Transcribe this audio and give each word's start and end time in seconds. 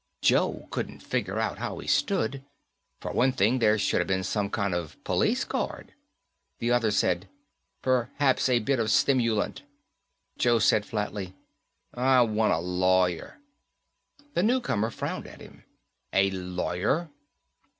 Joe 0.23 0.67
couldn't 0.71 1.03
figure 1.03 1.37
out 1.37 1.59
how 1.59 1.77
he 1.77 1.85
stood. 1.87 2.41
For 3.01 3.11
one 3.11 3.31
thing, 3.31 3.59
there 3.59 3.77
should 3.77 3.99
have 3.99 4.07
been 4.07 4.23
some 4.23 4.49
kind 4.49 4.73
of 4.73 4.97
police 5.03 5.43
guard. 5.45 5.93
The 6.57 6.71
other 6.71 6.89
said, 6.89 7.29
"Perhaps 7.83 8.49
a 8.49 8.57
bit 8.57 8.79
of 8.79 8.89
stimulant?" 8.89 9.61
Joe 10.39 10.57
said 10.57 10.87
flatly, 10.87 11.35
"I 11.93 12.21
wanta 12.21 12.57
lawyer." 12.57 13.37
The 14.33 14.41
newcomer 14.41 14.89
frowned 14.89 15.27
at 15.27 15.39
him. 15.39 15.65
"A 16.11 16.31
lawyer?" 16.31 17.11